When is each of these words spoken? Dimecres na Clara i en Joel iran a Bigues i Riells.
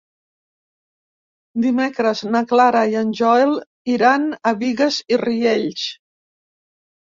Dimecres 1.65 2.23
na 2.37 2.41
Clara 2.53 2.83
i 2.95 2.99
en 3.03 3.13
Joel 3.21 3.55
iran 3.99 4.29
a 4.31 4.57
Bigues 4.65 5.01
i 5.17 5.23
Riells. 5.27 5.89